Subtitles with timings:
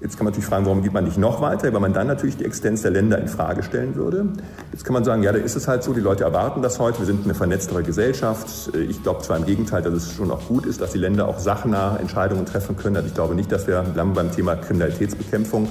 [0.00, 2.38] Jetzt kann man natürlich fragen, warum geht man nicht noch weiter, weil man dann natürlich
[2.38, 4.26] die Existenz der Länder in Frage stellen würde.
[4.72, 7.00] Jetzt kann man sagen, ja, da ist es halt so, die Leute erwarten das heute,
[7.00, 8.74] wir sind eine vernetztere Gesellschaft.
[8.74, 11.38] Ich glaube zwar im Gegenteil, dass es schon auch gut ist, dass die Länder auch
[11.38, 12.96] sachnah Entscheidungen treffen können.
[12.96, 15.68] Also ich glaube nicht, dass wir, bleiben beim Thema Kriminalitätsbekämpfung,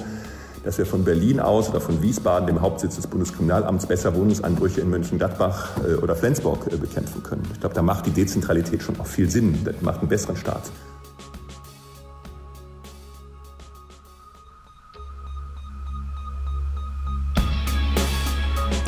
[0.64, 4.90] dass wir von Berlin aus oder von Wiesbaden, dem Hauptsitz des Bundeskriminalamts, besser Wohnungsanbrüche in
[4.90, 7.42] Mönchengladbach äh, oder Flensburg äh, bekämpfen können.
[7.52, 9.58] Ich glaube, da macht die Dezentralität schon auch viel Sinn.
[9.64, 10.70] Das macht einen besseren Staat.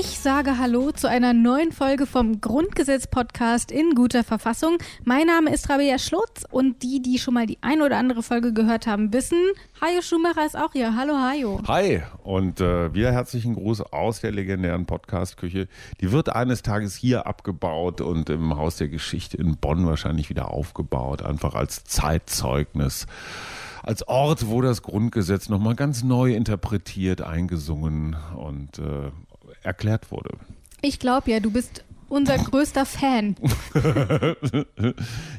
[0.00, 4.78] Ich sage Hallo zu einer neuen Folge vom Grundgesetz-Podcast in guter Verfassung.
[5.04, 8.52] Mein Name ist Rabea Schlotz und die, die schon mal die ein oder andere Folge
[8.52, 9.42] gehört haben, wissen,
[9.80, 10.94] Hajo Schumacher ist auch hier.
[10.94, 11.60] Hallo Hajo.
[11.66, 15.66] Hi und äh, wieder herzlichen Gruß aus der legendären Podcast-Küche.
[16.00, 20.52] Die wird eines Tages hier abgebaut und im Haus der Geschichte in Bonn wahrscheinlich wieder
[20.52, 23.08] aufgebaut, einfach als Zeitzeugnis
[23.82, 29.10] als Ort, wo das Grundgesetz nochmal ganz neu interpretiert, eingesungen und äh,
[29.68, 30.30] erklärt wurde.
[30.80, 33.36] Ich glaube ja, du bist unser größter Fan.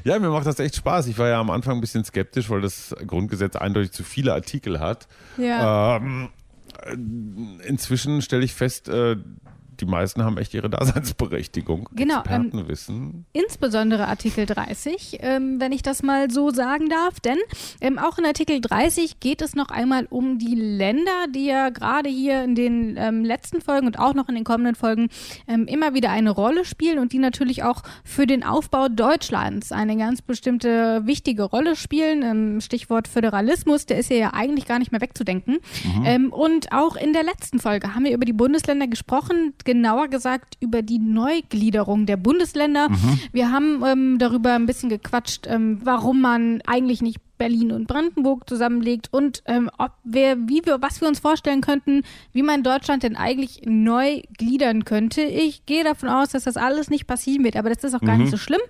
[0.04, 1.08] ja, mir macht das echt Spaß.
[1.08, 4.80] Ich war ja am Anfang ein bisschen skeptisch, weil das Grundgesetz eindeutig zu viele Artikel
[4.80, 5.08] hat.
[5.36, 5.96] Ja.
[5.96, 6.28] Ähm,
[7.66, 9.16] inzwischen stelle ich fest, äh,
[9.80, 11.88] die meisten haben echt ihre Daseinsberechtigung.
[11.92, 12.20] Genau.
[12.20, 12.96] Expertenwissen.
[12.96, 17.20] Ähm, insbesondere Artikel 30, ähm, wenn ich das mal so sagen darf.
[17.20, 17.38] Denn
[17.80, 22.08] ähm, auch in Artikel 30 geht es noch einmal um die Länder, die ja gerade
[22.08, 25.08] hier in den ähm, letzten Folgen und auch noch in den kommenden Folgen
[25.46, 29.96] ähm, immer wieder eine Rolle spielen und die natürlich auch für den Aufbau Deutschlands eine
[29.96, 32.22] ganz bestimmte wichtige Rolle spielen.
[32.22, 35.58] Ähm, Stichwort Föderalismus, der ist ja eigentlich gar nicht mehr wegzudenken.
[35.84, 36.32] Mhm.
[36.32, 40.82] und auch in der letzten Folge haben wir über die Bundesländer gesprochen genauer gesagt über
[40.82, 42.88] die Neugliederung der Bundesländer.
[42.88, 43.20] Mhm.
[43.30, 48.48] Wir haben ähm, darüber ein bisschen gequatscht, ähm, warum man eigentlich nicht Berlin und Brandenburg
[48.48, 53.02] zusammenlegt und ähm, ob wir, wie wir, was wir uns vorstellen könnten, wie man Deutschland
[53.02, 55.22] denn eigentlich neu gliedern könnte.
[55.22, 58.16] Ich gehe davon aus, dass das alles nicht passieren wird, aber das ist auch gar
[58.16, 58.22] mhm.
[58.22, 58.60] nicht so schlimm,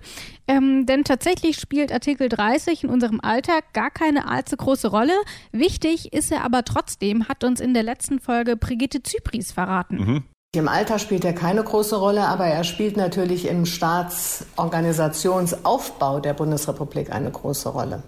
[0.47, 5.13] ähm, denn tatsächlich spielt Artikel 30 in unserem Alltag gar keine allzu große Rolle.
[5.51, 9.97] Wichtig ist er aber trotzdem, hat uns in der letzten Folge Brigitte Zypris verraten.
[9.97, 10.23] Mhm.
[10.53, 17.09] Im Alter spielt er keine große Rolle, aber er spielt natürlich im Staatsorganisationsaufbau der Bundesrepublik
[17.09, 18.03] eine große Rolle.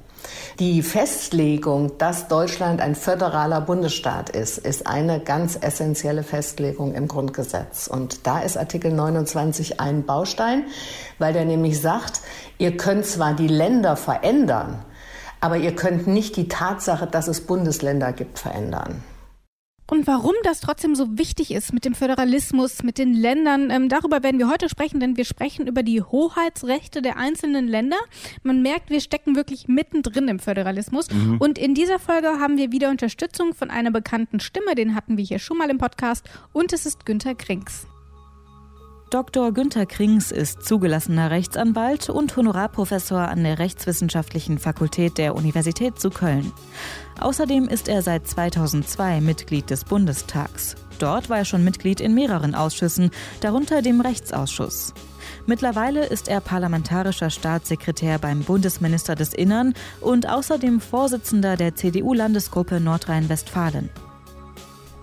[0.59, 7.88] Die Festlegung, dass Deutschland ein föderaler Bundesstaat ist, ist eine ganz essentielle Festlegung im Grundgesetz.
[7.88, 10.66] Und da ist Artikel 29 ein Baustein,
[11.20, 12.20] weil der nämlich sagt,
[12.58, 14.84] ihr könnt zwar die Länder verändern,
[15.40, 19.02] aber ihr könnt nicht die Tatsache, dass es Bundesländer gibt, verändern.
[19.94, 24.24] Und warum das trotzdem so wichtig ist mit dem Föderalismus, mit den Ländern, ähm, darüber
[24.24, 27.98] werden wir heute sprechen, denn wir sprechen über die Hoheitsrechte der einzelnen Länder.
[28.42, 31.12] Man merkt, wir stecken wirklich mittendrin im Föderalismus.
[31.12, 31.38] Mhm.
[31.38, 35.24] Und in dieser Folge haben wir wieder Unterstützung von einer bekannten Stimme, den hatten wir
[35.24, 37.86] hier schon mal im Podcast, und es ist Günter Krings.
[39.13, 39.51] Dr.
[39.51, 46.51] Günther Krings ist zugelassener Rechtsanwalt und Honorarprofessor an der Rechtswissenschaftlichen Fakultät der Universität zu Köln.
[47.19, 50.75] Außerdem ist er seit 2002 Mitglied des Bundestags.
[50.97, 54.96] Dort war er schon Mitglied in mehreren Ausschüssen, darunter dem Rechtsausschuss.
[55.46, 63.91] Mittlerweile ist er parlamentarischer Staatssekretär beim Bundesminister des Innern und außerdem Vorsitzender der CDU-Landesgruppe Nordrhein-Westfalen.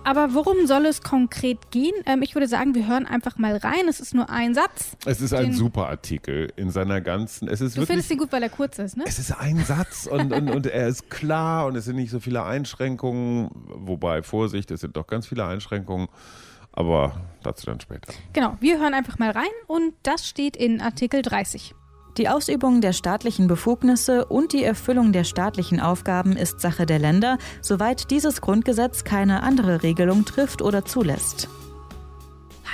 [0.03, 1.93] Aber worum soll es konkret gehen?
[2.05, 3.87] Ähm, ich würde sagen, wir hören einfach mal rein.
[3.87, 4.97] Es ist nur ein Satz.
[5.05, 7.47] Es ist ein super Artikel in seiner ganzen.
[7.47, 9.03] Es ist du wirklich, findest ihn gut, weil er kurz ist, ne?
[9.07, 12.19] Es ist ein Satz und, und, und er ist klar und es sind nicht so
[12.19, 13.51] viele Einschränkungen.
[13.53, 16.07] Wobei, Vorsicht, es sind doch ganz viele Einschränkungen.
[16.73, 18.13] Aber dazu dann später.
[18.33, 21.75] Genau, wir hören einfach mal rein und das steht in Artikel 30.
[22.17, 27.37] Die Ausübung der staatlichen Befugnisse und die Erfüllung der staatlichen Aufgaben ist Sache der Länder,
[27.61, 31.47] soweit dieses Grundgesetz keine andere Regelung trifft oder zulässt.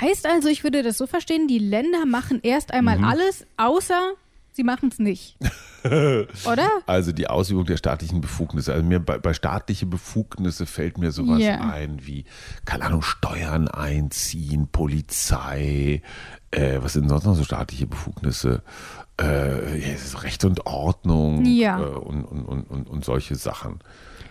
[0.00, 3.04] Heißt also, ich würde das so verstehen, die Länder machen erst einmal mhm.
[3.04, 4.14] alles, außer
[4.52, 5.36] sie machen es nicht.
[5.84, 6.68] Oder?
[6.86, 8.72] Also die Ausübung der staatlichen Befugnisse.
[8.72, 11.60] Also mir bei, bei staatliche Befugnisse fällt mir sowas yeah.
[11.70, 12.24] ein wie,
[12.64, 16.02] keine Ahnung, Steuern einziehen, Polizei,
[16.50, 18.62] äh, was sind sonst noch so staatliche Befugnisse?
[19.18, 21.80] Äh, Recht und Ordnung ja.
[21.80, 23.80] äh, und, und, und, und, solche Sachen.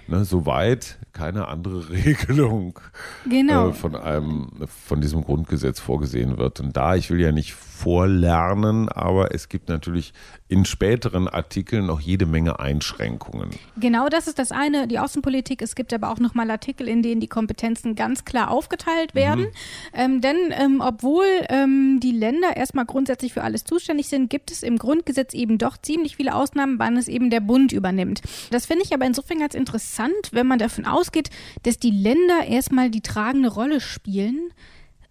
[0.08, 2.80] Ne, soweit keine andere Regelung
[3.28, 3.70] genau.
[3.70, 4.50] äh, von einem
[4.88, 6.60] von diesem Grundgesetz vorgesehen wird.
[6.60, 10.14] Und da, ich will ja nicht vorlernen, aber es gibt natürlich
[10.48, 13.50] in späteren Artikeln noch jede Menge Einschränkungen.
[13.78, 15.62] Genau, das ist das eine, die Außenpolitik.
[15.62, 19.46] Es gibt aber auch nochmal Artikel, in denen die Kompetenzen ganz klar aufgeteilt werden.
[19.46, 19.52] Mhm.
[19.94, 24.64] Ähm, denn ähm, obwohl ähm, die Länder erstmal grundsätzlich für alles zuständig sind, gibt es
[24.64, 28.22] im Grundgesetz eben doch ziemlich viele Ausnahmen, wann es eben der Bund übernimmt.
[28.50, 29.97] Das finde ich aber insofern ganz interessant,
[30.34, 31.30] wenn man davon ausgeht,
[31.64, 34.52] dass die Länder erstmal die tragende Rolle spielen.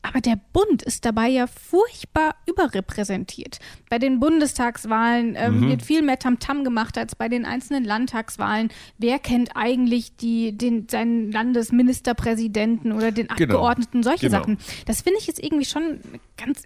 [0.02, 3.58] Aber der Bund ist dabei ja furchtbar überrepräsentiert.
[3.90, 5.68] Bei den Bundestagswahlen ähm, mhm.
[5.68, 8.68] wird viel mehr Tamtam -Tam gemacht als bei den einzelnen Landtagswahlen.
[8.98, 13.54] Wer kennt eigentlich die, den, seinen Landesministerpräsidenten oder den genau.
[13.54, 14.04] Abgeordneten?
[14.04, 14.38] Solche genau.
[14.38, 14.58] Sachen.
[14.84, 15.98] Das finde ich jetzt irgendwie schon
[16.36, 16.62] ganz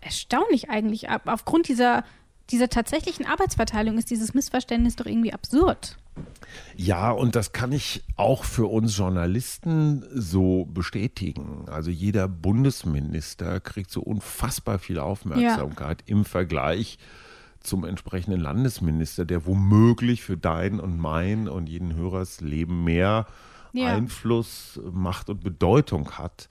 [0.00, 1.08] erstaunlich eigentlich.
[1.10, 2.04] Aufgrund dieser,
[2.50, 5.96] dieser tatsächlichen Arbeitsverteilung ist dieses Missverständnis doch irgendwie absurd.
[6.76, 11.66] Ja, und das kann ich auch für uns Journalisten so bestätigen.
[11.68, 16.14] Also jeder Bundesminister kriegt so unfassbar viel Aufmerksamkeit ja.
[16.14, 16.98] im Vergleich
[17.60, 23.26] zum entsprechenden Landesminister, der womöglich für dein und mein und jeden Hörers Leben mehr
[23.72, 23.94] ja.
[23.94, 26.48] Einfluss, Macht und Bedeutung hat.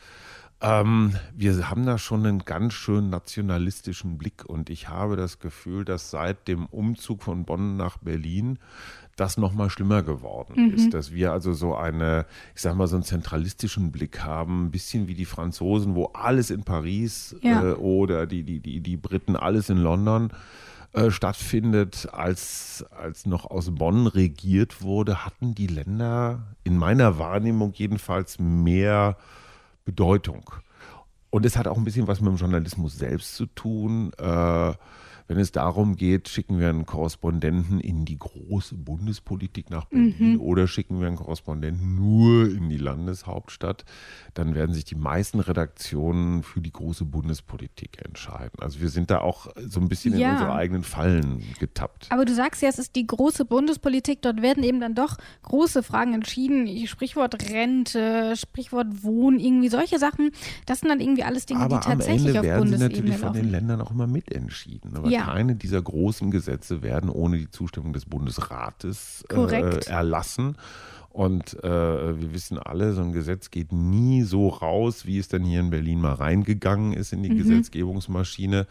[0.61, 5.85] Ähm, wir haben da schon einen ganz schön nationalistischen Blick und ich habe das Gefühl,
[5.85, 8.59] dass seit dem Umzug von Bonn nach Berlin
[9.15, 10.73] das noch mal schlimmer geworden mhm.
[10.73, 12.25] ist, dass wir also so eine,
[12.55, 16.51] ich sag mal, so einen zentralistischen Blick haben, ein bisschen wie die Franzosen, wo alles
[16.51, 17.63] in Paris ja.
[17.63, 20.29] äh, oder die, die, die, die Briten alles in London
[20.91, 27.73] äh, stattfindet, als, als noch aus Bonn regiert wurde, hatten die Länder in meiner Wahrnehmung
[27.73, 29.15] jedenfalls mehr
[29.89, 30.51] Bedeutung.
[31.31, 34.11] Und es hat auch ein bisschen was mit dem Journalismus selbst zu tun.
[34.17, 34.73] Äh,
[35.29, 40.41] wenn es darum geht, schicken wir einen Korrespondenten in die große Bundespolitik nach Berlin mhm.
[40.41, 43.85] oder schicken wir einen Korrespondenten nur in die Landeshauptstadt,
[44.33, 48.59] dann werden sich die meisten Redaktionen für die große Bundespolitik entscheiden.
[48.59, 50.29] Also wir sind da auch so ein bisschen ja.
[50.29, 52.07] in unsere eigenen Fallen getappt.
[52.09, 55.83] Aber du sagst ja, es ist die große Bundespolitik, dort werden eben dann doch große
[55.83, 56.87] Fragen entschieden.
[56.87, 60.31] Sprichwort Rente, Sprichwort Wohnen, irgendwie solche Sachen.
[60.65, 63.01] Das sind dann irgendwie alles Dinge, Aber die tatsächlich am Ende auf werden Bundesebene sie
[63.01, 63.35] natürlich laufen.
[63.35, 64.95] von den Ländern auch immer mitentschieden.
[64.95, 70.55] Aber ja keine dieser großen Gesetze werden ohne die Zustimmung des Bundesrates äh, erlassen.
[71.11, 75.43] Und äh, wir wissen alle, so ein Gesetz geht nie so raus, wie es dann
[75.43, 77.39] hier in Berlin mal reingegangen ist in die mhm.
[77.39, 78.67] Gesetzgebungsmaschine.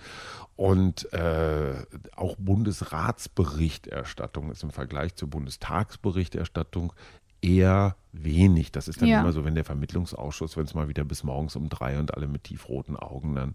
[0.55, 1.75] Und äh,
[2.15, 6.93] auch Bundesratsberichterstattung ist im Vergleich zur Bundestagsberichterstattung
[7.40, 8.73] eher wenig.
[8.73, 9.20] Das ist dann ja.
[9.20, 12.26] immer so, wenn der Vermittlungsausschuss, wenn es mal wieder bis morgens um drei und alle
[12.26, 13.55] mit tiefroten Augen dann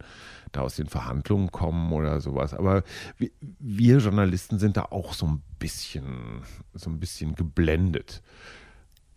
[0.52, 2.54] da aus den Verhandlungen kommen oder sowas.
[2.54, 2.84] Aber
[3.18, 6.44] wir, wir Journalisten sind da auch so ein bisschen,
[6.74, 8.22] so ein bisschen geblendet.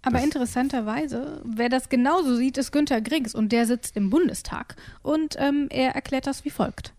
[0.02, 5.34] Aber interessanterweise, wer das genauso sieht, ist Günter Griggs und der sitzt im Bundestag und
[5.36, 6.94] ähm, er erklärt das wie folgt.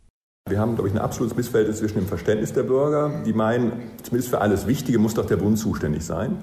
[0.49, 4.29] Wir haben, glaube ich, ein absolutes Missverhältnis zwischen dem Verständnis der Bürger, die meinen, zumindest
[4.29, 6.37] für alles Wichtige muss doch der Bund zuständig sein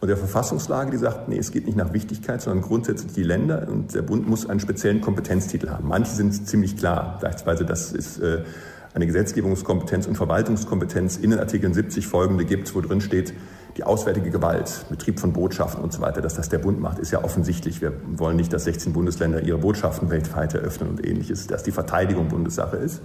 [0.00, 3.68] und der Verfassungslage, die sagt, nee, es geht nicht nach Wichtigkeit, sondern grundsätzlich die Länder
[3.68, 5.86] und der Bund muss einen speziellen Kompetenztitel haben.
[5.88, 8.44] Manche sind ziemlich klar, beispielsweise, dass es äh,
[8.94, 13.34] eine Gesetzgebungskompetenz und Verwaltungskompetenz in den Artikeln 70 folgende gibt, wo drin steht,
[13.76, 17.12] die auswärtige Gewalt, Betrieb von Botschaften und so weiter, dass das der Bund macht, ist
[17.12, 17.82] ja offensichtlich.
[17.82, 22.28] Wir wollen nicht, dass 16 Bundesländer ihre Botschaften weltweit eröffnen und ähnliches, dass die Verteidigung
[22.28, 23.02] Bundessache ist.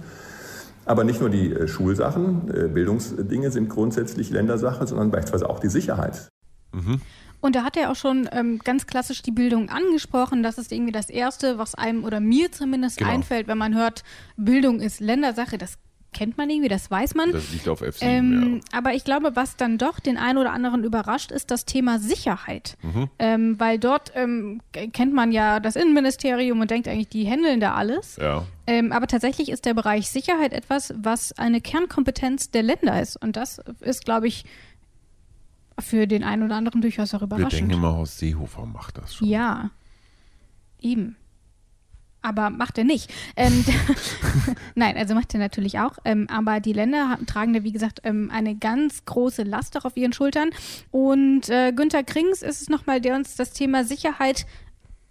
[0.86, 5.68] Aber nicht nur die äh, Schulsachen, äh, Bildungsdinge sind grundsätzlich Ländersache, sondern beispielsweise auch die
[5.68, 6.30] Sicherheit.
[6.76, 7.00] Mhm.
[7.40, 10.42] Und da hat er auch schon ähm, ganz klassisch die Bildung angesprochen.
[10.42, 13.10] Das ist irgendwie das Erste, was einem oder mir zumindest genau.
[13.10, 14.04] einfällt, wenn man hört,
[14.36, 15.58] Bildung ist Ländersache.
[15.58, 15.78] Das
[16.12, 17.30] kennt man irgendwie, das weiß man.
[17.32, 18.78] Das liegt auf F7, ähm, ja.
[18.78, 22.76] Aber ich glaube, was dann doch den einen oder anderen überrascht, ist das Thema Sicherheit.
[22.82, 23.10] Mhm.
[23.18, 27.74] Ähm, weil dort ähm, kennt man ja das Innenministerium und denkt eigentlich, die handeln da
[27.74, 28.16] alles.
[28.16, 28.44] Ja.
[28.66, 33.22] Ähm, aber tatsächlich ist der Bereich Sicherheit etwas, was eine Kernkompetenz der Länder ist.
[33.22, 34.44] Und das ist, glaube ich,
[35.78, 37.52] für den einen oder anderen durchaus auch überraschend.
[37.52, 39.28] Wir denken immer, Horst Seehofer macht das schon.
[39.28, 39.70] Ja,
[40.80, 41.16] eben.
[42.22, 43.12] Aber macht er nicht.
[43.36, 43.64] Ähm,
[44.74, 45.98] Nein, also macht er natürlich auch.
[46.04, 49.96] Ähm, aber die Länder tragen da, wie gesagt, ähm, eine ganz große Last auch auf
[49.96, 50.50] ihren Schultern.
[50.90, 54.44] Und äh, Günther Krings ist es nochmal, der uns das Thema Sicherheit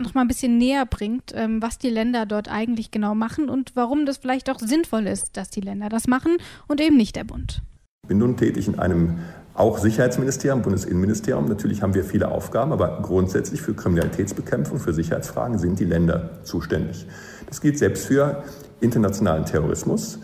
[0.02, 3.76] noch mal ein bisschen näher bringt, ähm, was die Länder dort eigentlich genau machen und
[3.76, 6.36] warum das vielleicht auch sinnvoll ist, dass die Länder das machen
[6.68, 7.62] und eben nicht der Bund.
[8.04, 9.20] Ich bin nun tätig in einem
[9.56, 11.46] auch Sicherheitsministerium, Bundesinnenministerium.
[11.46, 17.08] Natürlich haben wir viele Aufgaben, aber grundsätzlich für Kriminalitätsbekämpfung, für Sicherheitsfragen sind die Länder zuständig.
[17.48, 18.44] Das gilt selbst für
[18.82, 20.20] internationalen Terrorismus.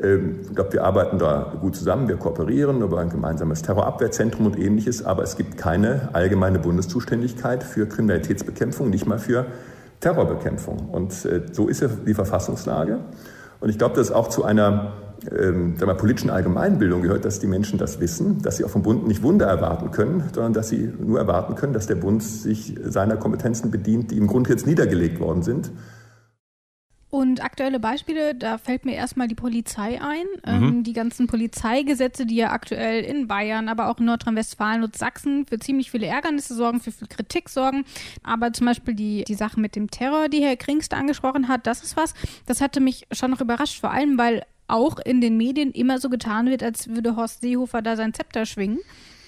[0.00, 4.58] Ähm, ich glaube, wir arbeiten da gut zusammen, wir kooperieren über ein gemeinsames Terrorabwehrzentrum und
[4.58, 9.46] ähnliches, aber es gibt keine allgemeine Bundeszuständigkeit für Kriminalitätsbekämpfung, nicht mal für
[9.98, 10.90] Terrorbekämpfung.
[10.90, 13.00] Und äh, so ist ja die Verfassungslage.
[13.58, 14.92] Und ich glaube, dass auch zu einer
[15.30, 19.06] ähm, wir, politischen Allgemeinbildung gehört, dass die Menschen das wissen, dass sie auch vom Bund
[19.06, 23.16] nicht Wunder erwarten können, sondern dass sie nur erwarten können, dass der Bund sich seiner
[23.16, 25.70] Kompetenzen bedient, die im Grundgesetz niedergelegt worden sind.
[27.08, 30.26] Und aktuelle Beispiele, da fällt mir erstmal die Polizei ein.
[30.44, 30.68] Mhm.
[30.68, 35.46] Ähm, die ganzen Polizeigesetze, die ja aktuell in Bayern, aber auch in Nordrhein-Westfalen und Sachsen
[35.46, 37.84] für ziemlich viele Ärgernisse sorgen, für viel Kritik sorgen.
[38.22, 41.82] Aber zum Beispiel die, die Sache mit dem Terror, die Herr Kringst angesprochen hat, das
[41.82, 42.12] ist was,
[42.44, 46.08] das hatte mich schon noch überrascht, vor allem weil auch in den Medien immer so
[46.08, 48.78] getan wird, als würde Horst Seehofer da sein Zepter schwingen.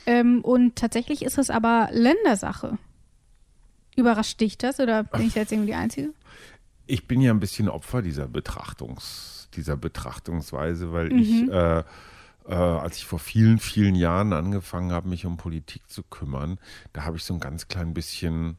[0.06, 2.78] Ähm, und tatsächlich ist es aber Ländersache.
[3.96, 6.10] Überrascht dich das oder bin ich jetzt irgendwie die Einzige?
[6.86, 11.18] Ich bin ja ein bisschen Opfer dieser Betrachtungs, dieser Betrachtungsweise, weil mhm.
[11.18, 11.80] ich, äh,
[12.48, 16.58] äh, als ich vor vielen, vielen Jahren angefangen habe, mich um Politik zu kümmern,
[16.92, 18.56] da habe ich so ein ganz klein bisschen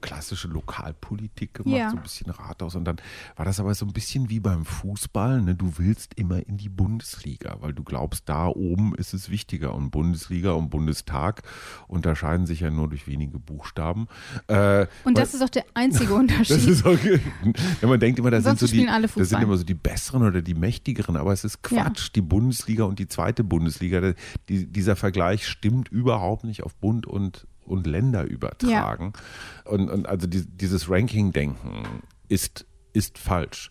[0.00, 1.90] klassische Lokalpolitik gemacht, ja.
[1.90, 2.74] so ein bisschen Rathaus.
[2.74, 2.96] Und dann
[3.36, 5.42] war das aber so ein bisschen wie beim Fußball.
[5.42, 5.54] Ne?
[5.54, 9.74] Du willst immer in die Bundesliga, weil du glaubst, da oben ist es wichtiger.
[9.74, 11.42] Und Bundesliga und Bundestag
[11.88, 14.06] unterscheiden sich ja nur durch wenige Buchstaben.
[14.46, 16.84] Äh, und das weil, ist auch der einzige Unterschied.
[16.84, 17.20] okay.
[17.82, 20.42] ja, man denkt immer, da sind, so die, das sind immer so die besseren oder
[20.42, 22.04] die mächtigeren, aber es ist Quatsch.
[22.06, 22.12] Ja.
[22.14, 24.14] Die Bundesliga und die zweite Bundesliga,
[24.48, 29.12] die, dieser Vergleich stimmt überhaupt nicht auf Bund und und Länder übertragen.
[29.14, 29.72] Ja.
[29.72, 31.84] Und, und also die, dieses Ranking-Denken
[32.28, 33.70] ist, ist falsch.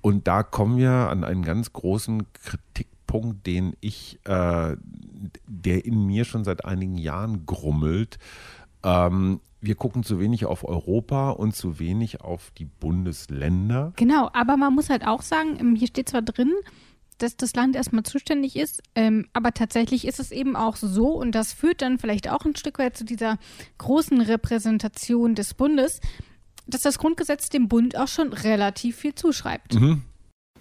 [0.00, 4.76] Und da kommen wir an einen ganz großen Kritikpunkt, den ich, äh,
[5.46, 8.18] der in mir schon seit einigen Jahren grummelt.
[8.84, 13.92] Ähm, wir gucken zu wenig auf Europa und zu wenig auf die Bundesländer.
[13.96, 16.52] Genau, aber man muss halt auch sagen, hier steht zwar drin,
[17.18, 18.82] dass das Land erstmal zuständig ist.
[18.94, 22.56] Ähm, aber tatsächlich ist es eben auch so, und das führt dann vielleicht auch ein
[22.56, 23.38] Stück weit zu dieser
[23.78, 26.00] großen Repräsentation des Bundes,
[26.66, 29.74] dass das Grundgesetz dem Bund auch schon relativ viel zuschreibt.
[29.74, 30.02] Mhm.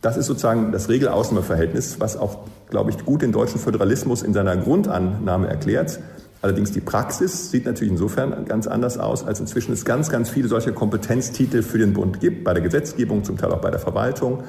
[0.02, 4.56] Das ist sozusagen das Regel-Ausnahme-Verhältnis, was auch, glaube ich, gut den deutschen Föderalismus in seiner
[4.56, 6.00] Grundannahme erklärt.
[6.44, 10.48] Allerdings die Praxis sieht natürlich insofern ganz anders aus, als inzwischen es ganz, ganz viele
[10.48, 14.44] solcher Kompetenztitel für den Bund gibt, bei der Gesetzgebung, zum Teil auch bei der Verwaltung,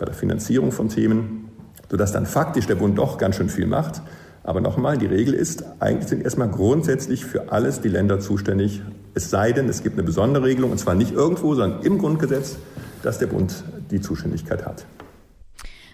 [0.00, 1.45] bei der Finanzierung von Themen
[1.90, 4.02] sodass dann faktisch der Bund doch ganz schön viel macht.
[4.42, 8.82] Aber nochmal, die Regel ist, eigentlich sind erstmal grundsätzlich für alles die Länder zuständig,
[9.14, 12.56] es sei denn, es gibt eine besondere Regelung, und zwar nicht irgendwo, sondern im Grundgesetz,
[13.02, 14.84] dass der Bund die Zuständigkeit hat.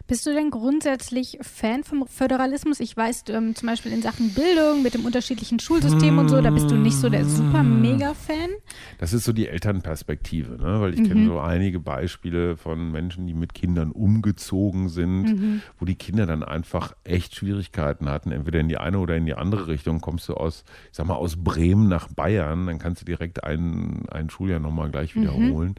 [0.07, 2.81] Bist du denn grundsätzlich Fan vom Föderalismus?
[2.81, 6.51] Ich weiß, ähm, zum Beispiel in Sachen Bildung mit dem unterschiedlichen Schulsystem und so, da
[6.51, 8.51] bist du nicht so der super mega Fan.
[8.99, 10.81] Das ist so die Elternperspektive, ne?
[10.81, 11.09] weil ich mhm.
[11.09, 15.63] kenne so einige Beispiele von Menschen, die mit Kindern umgezogen sind, mhm.
[15.79, 19.35] wo die Kinder dann einfach echt Schwierigkeiten hatten, entweder in die eine oder in die
[19.35, 20.01] andere Richtung.
[20.01, 24.09] Kommst du aus, ich sag mal, aus Bremen nach Bayern, dann kannst du direkt ein,
[24.11, 25.23] ein Schuljahr nochmal gleich mhm.
[25.23, 25.75] wiederholen.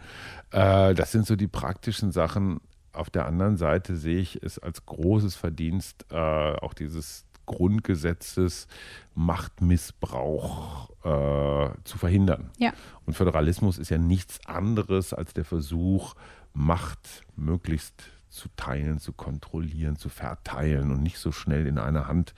[0.51, 0.60] Mhm.
[0.60, 2.62] Äh, das sind so die praktischen Sachen
[2.94, 8.68] auf der anderen Seite sehe ich es als großes Verdienst äh, auch dieses Grundgesetzes
[9.16, 12.52] Machtmissbrauch äh, zu verhindern.
[12.58, 12.72] Ja.
[13.06, 16.16] Und Föderalismus ist ja nichts anderes als der Versuch,
[16.56, 22.36] Macht möglichst zu teilen, zu kontrollieren, zu verteilen und nicht so schnell in einer Hand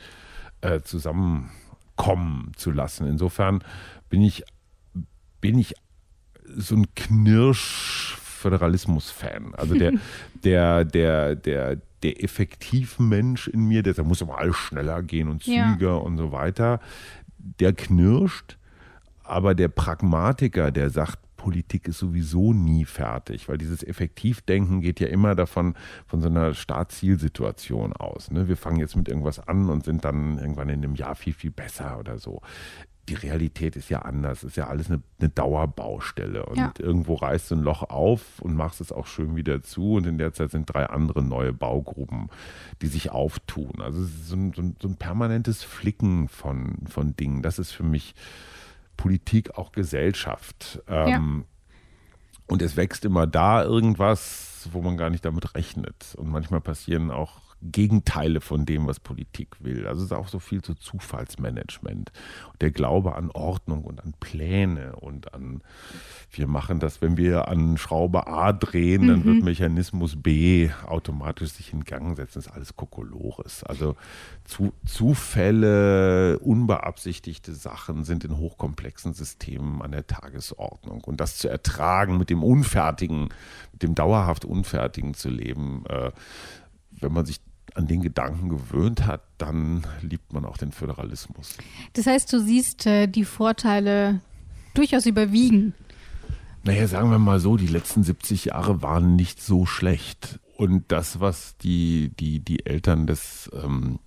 [0.61, 3.07] äh, zusammenkommen zu lassen.
[3.07, 3.61] Insofern
[4.07, 4.43] bin ich,
[5.41, 5.75] bin ich
[6.45, 9.55] so ein Knirsch Föderalismus-Fan.
[9.55, 9.93] Also der,
[10.43, 15.43] der, der, der, der Effektivmensch in mir, der, der muss immer alles schneller gehen und
[15.43, 15.93] zügiger ja.
[15.95, 16.79] und so weiter,
[17.59, 18.57] der knirscht.
[19.23, 25.07] Aber der Pragmatiker, der sagt, Politik ist sowieso nie fertig, weil dieses Effektivdenken geht ja
[25.07, 25.75] immer davon,
[26.05, 28.29] von so einer Startzielsituation aus.
[28.29, 28.47] Ne?
[28.47, 31.51] Wir fangen jetzt mit irgendwas an und sind dann irgendwann in einem Jahr viel, viel
[31.51, 32.41] besser oder so
[33.09, 34.43] die Realität ist ja anders.
[34.43, 36.45] Ist ja alles eine, eine Dauerbaustelle.
[36.45, 36.73] Und ja.
[36.79, 39.93] irgendwo reißt du ein Loch auf und machst es auch schön wieder zu.
[39.93, 42.29] Und in der Zeit sind drei andere neue Baugruppen,
[42.81, 43.73] die sich auftun.
[43.79, 47.41] Also es ist so ein, so ein, so ein permanentes Flicken von, von Dingen.
[47.41, 48.15] Das ist für mich
[48.97, 50.81] Politik, auch Gesellschaft.
[50.87, 51.55] Ähm, ja.
[52.47, 56.15] Und es wächst immer da irgendwas, wo man gar nicht damit rechnet.
[56.15, 59.87] Und manchmal passieren auch Gegenteile von dem, was Politik will.
[59.87, 62.11] Also es ist auch so viel zu Zufallsmanagement.
[62.61, 65.61] Der Glaube an Ordnung und an Pläne und an,
[66.31, 69.25] wir machen das, wenn wir an Schraube A drehen, dann mhm.
[69.25, 72.35] wird Mechanismus B automatisch sich in Gang setzen.
[72.35, 73.63] Das ist alles Kokolores.
[73.63, 73.95] Also
[74.43, 81.03] zu, Zufälle, unbeabsichtigte Sachen sind in hochkomplexen Systemen an der Tagesordnung.
[81.03, 83.29] Und das zu ertragen, mit dem Unfertigen,
[83.71, 86.11] mit dem dauerhaft Unfertigen zu leben, äh,
[86.91, 87.41] wenn man sich
[87.75, 91.57] an den Gedanken gewöhnt hat, dann liebt man auch den Föderalismus.
[91.93, 94.21] Das heißt, du siehst äh, die Vorteile
[94.73, 95.73] durchaus überwiegen.
[96.63, 100.39] Naja, sagen wir mal so, die letzten 70 Jahre waren nicht so schlecht.
[100.57, 103.99] Und das, was die, die, die Eltern des, ähm,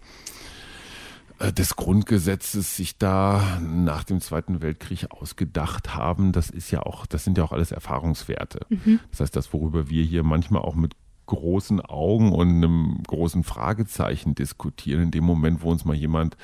[1.38, 7.06] äh, des Grundgesetzes sich da nach dem Zweiten Weltkrieg ausgedacht haben, das ist ja auch,
[7.06, 8.66] das sind ja auch alles Erfahrungswerte.
[8.70, 8.98] Mhm.
[9.10, 10.94] Das heißt, das, worüber wir hier manchmal auch mit
[11.28, 16.37] großen Augen und einem großen Fragezeichen diskutieren, in dem Moment, wo uns mal jemand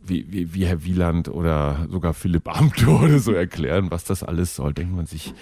[0.00, 4.54] wie, wie, wie Herr Wieland oder sogar Philipp Amthor oder so erklären, was das alles
[4.54, 5.34] soll, denkt man sich,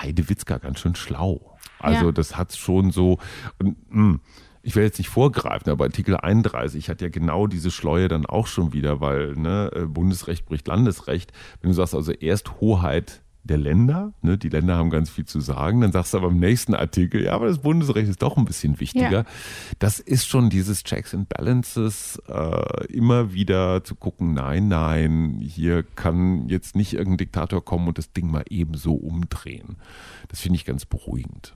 [0.00, 1.56] Heidewitzka ganz schön schlau.
[1.78, 2.12] Also ja.
[2.12, 3.18] das hat schon so,
[3.58, 4.20] und, mh, hm,
[4.62, 8.46] ich will jetzt nicht vorgreifen, aber Artikel 31 hat ja genau diese Schleue dann auch
[8.46, 11.32] schon wieder, weil ne, Bundesrecht bricht Landesrecht.
[11.60, 14.12] Wenn du sagst also erst Hoheit der Länder.
[14.22, 14.38] Ne?
[14.38, 15.80] Die Länder haben ganz viel zu sagen.
[15.80, 18.78] Dann sagst du aber im nächsten Artikel, ja, aber das Bundesrecht ist doch ein bisschen
[18.80, 19.10] wichtiger.
[19.10, 19.24] Ja.
[19.78, 25.82] Das ist schon dieses Checks and Balances, äh, immer wieder zu gucken, nein, nein, hier
[25.82, 29.76] kann jetzt nicht irgendein Diktator kommen und das Ding mal ebenso umdrehen.
[30.28, 31.54] Das finde ich ganz beruhigend.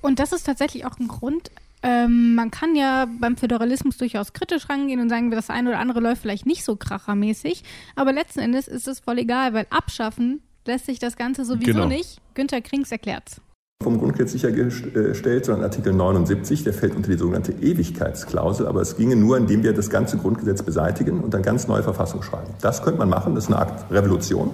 [0.00, 1.50] Und das ist tatsächlich auch ein Grund,
[1.84, 6.00] ähm, man kann ja beim Föderalismus durchaus kritisch rangehen und sagen, das eine oder andere
[6.00, 7.64] läuft vielleicht nicht so krachermäßig.
[7.96, 11.86] Aber letzten Endes ist es voll egal, weil abschaffen lässt sich das Ganze sowieso genau.
[11.86, 12.20] nicht.
[12.34, 13.40] Günter Krings erklärt's.
[13.82, 19.16] Vom Grundgesetz sichergestellt, sondern Artikel 79, der fällt unter die sogenannte Ewigkeitsklausel, aber es ginge
[19.16, 22.54] nur, indem wir das ganze Grundgesetz beseitigen und dann ganz neue Verfassung schreiben.
[22.60, 24.50] Das könnte man machen, das ist eine Art Revolution.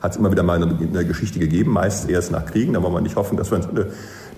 [0.00, 2.92] Hat es immer wieder mal in der Geschichte gegeben, meist erst nach Kriegen, da wollen
[2.92, 3.86] wir nicht hoffen, dass wir in so eine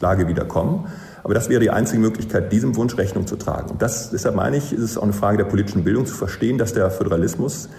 [0.01, 0.89] Lage wieder kommen.
[1.23, 3.71] Aber das wäre die einzige Möglichkeit, diesem Wunsch Rechnung zu tragen.
[3.71, 6.59] Und das, deshalb meine ich, ist es auch eine Frage der politischen Bildung zu verstehen,
[6.59, 7.71] dass der Föderalismus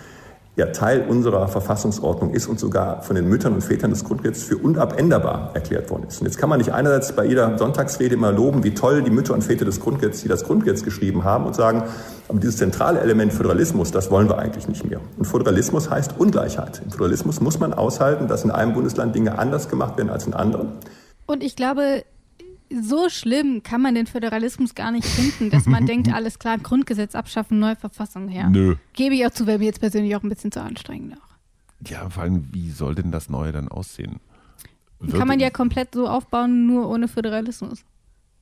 [0.56, 4.58] ja Teil unserer Verfassungsordnung ist und sogar von den Müttern und Vätern des Grundgesetzes für
[4.58, 6.22] unabänderbar erklärt worden ist.
[6.22, 9.34] Und jetzt kann man nicht einerseits bei jeder Sonntagsrede immer loben, wie toll die Mütter
[9.34, 11.84] und Väter des Grundgesetzes, die das Grundgesetz geschrieben haben und sagen,
[12.30, 15.02] aber dieses zentrale Element Föderalismus, das wollen wir eigentlich nicht mehr.
[15.18, 16.82] Und Föderalismus heißt Ungleichheit.
[16.84, 20.34] Im Föderalismus muss man aushalten, dass in einem Bundesland Dinge anders gemacht werden als in
[20.34, 20.70] anderen.
[21.28, 22.04] Und ich glaube,
[22.70, 27.16] so schlimm kann man den Föderalismus gar nicht finden, dass man denkt, alles klar, Grundgesetz
[27.16, 28.50] abschaffen, neue Verfassung her.
[28.50, 28.76] Nö.
[28.94, 31.14] Gebe ich auch zu, wäre mir jetzt persönlich auch ein bisschen zu anstrengend.
[31.18, 31.88] Auch.
[31.88, 34.20] Ja, vor allem, wie soll denn das Neue dann aussehen?
[35.00, 37.84] Wird kann man ja komplett so aufbauen, nur ohne Föderalismus.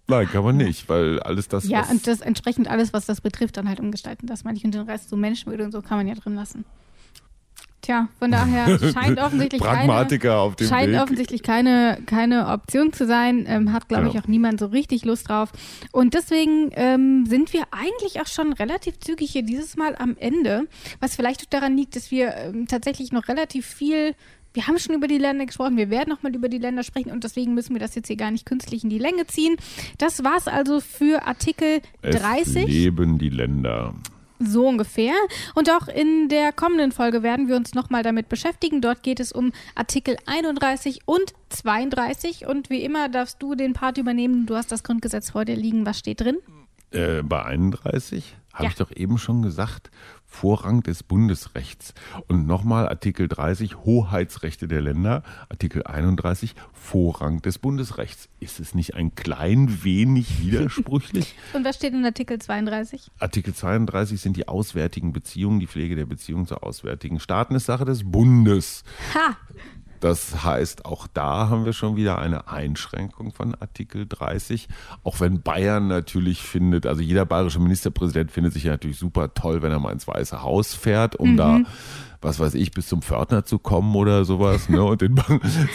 [0.08, 1.68] Nein, kann man nicht, weil alles das.
[1.68, 4.28] Ja, und das entsprechend alles, was das betrifft, dann halt umgestalten.
[4.28, 6.66] Das meine ich und den Rest so Menschenwürde und so kann man ja drin lassen.
[7.84, 11.02] Tja, von daher scheint offensichtlich Pragmatiker keine, auf dem scheint Weg.
[11.02, 13.46] offensichtlich keine, keine Option zu sein.
[13.46, 14.16] Ähm, hat, glaube genau.
[14.16, 15.52] ich, auch niemand so richtig Lust drauf.
[15.92, 20.70] Und deswegen ähm, sind wir eigentlich auch schon relativ zügig hier dieses Mal am Ende.
[21.02, 24.16] Was vielleicht daran liegt, dass wir ähm, tatsächlich noch relativ viel
[24.56, 27.24] wir haben schon über die Länder gesprochen, wir werden nochmal über die Länder sprechen und
[27.24, 29.56] deswegen müssen wir das jetzt hier gar nicht künstlich in die Länge ziehen.
[29.98, 32.68] Das war es also für Artikel es 30.
[32.68, 33.96] Leben die Länder.
[34.40, 35.14] So ungefähr.
[35.56, 38.82] Und auch in der kommenden Folge werden wir uns nochmal damit beschäftigen.
[38.82, 42.48] Dort geht es um Artikel 31 und 32.
[42.48, 44.46] Und wie immer darfst du den Part übernehmen.
[44.46, 45.86] Du hast das Grundgesetz vor dir liegen.
[45.86, 46.38] Was steht drin?
[46.94, 48.70] Äh, bei 31 habe ja.
[48.70, 49.90] ich doch eben schon gesagt,
[50.26, 51.94] Vorrang des Bundesrechts.
[52.28, 58.30] Und nochmal Artikel 30, Hoheitsrechte der Länder, Artikel 31, Vorrang des Bundesrechts.
[58.40, 61.36] Ist es nicht ein klein wenig widersprüchlich?
[61.54, 63.10] Und was steht in Artikel 32?
[63.20, 67.86] Artikel 32 sind die auswärtigen Beziehungen, die Pflege der Beziehungen zu auswärtigen Staaten ist Sache
[67.86, 68.84] des Bundes.
[69.16, 69.36] Ha!
[70.04, 74.68] Das heißt, auch da haben wir schon wieder eine Einschränkung von Artikel 30.
[75.02, 79.62] Auch wenn Bayern natürlich findet, also jeder bayerische Ministerpräsident findet sich ja natürlich super toll,
[79.62, 81.38] wenn er mal ins Weiße Haus fährt, um mhm.
[81.38, 81.60] da
[82.24, 84.84] was weiß ich, bis zum Pförtner zu kommen oder sowas, ne?
[84.84, 85.20] Und den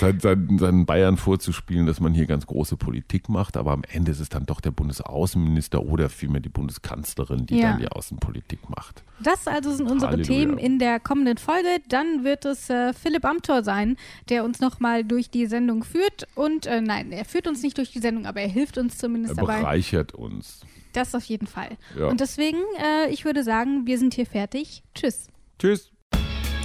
[0.01, 3.57] seinen, seinen, seinen Bayern vorzuspielen, dass man hier ganz große Politik macht.
[3.57, 7.71] Aber am Ende ist es dann doch der Bundesaußenminister oder vielmehr die Bundeskanzlerin, die ja.
[7.71, 9.03] dann die Außenpolitik macht.
[9.21, 10.39] Das also sind unsere Halleluja.
[10.39, 11.69] Themen in der kommenden Folge.
[11.89, 13.97] Dann wird es äh, Philipp Amthor sein,
[14.29, 16.27] der uns nochmal durch die Sendung führt.
[16.35, 19.35] Und äh, nein, er führt uns nicht durch die Sendung, aber er hilft uns zumindest
[19.35, 19.55] er dabei.
[19.55, 20.61] Er bereichert uns.
[20.93, 21.77] Das auf jeden Fall.
[21.99, 22.07] Ja.
[22.07, 24.83] Und deswegen, äh, ich würde sagen, wir sind hier fertig.
[24.95, 25.29] Tschüss.
[25.59, 25.91] Tschüss.